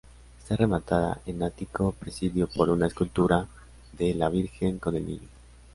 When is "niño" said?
5.05-5.27